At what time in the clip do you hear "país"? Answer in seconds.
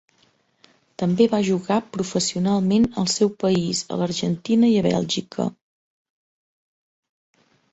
3.45-3.83